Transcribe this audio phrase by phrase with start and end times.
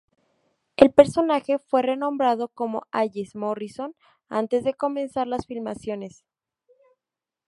[0.77, 3.93] El personaje fue renombrado como Hayes Morrison
[4.29, 6.25] antes de comenzar las filmaciones.